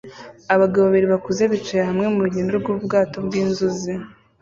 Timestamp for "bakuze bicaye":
1.13-1.83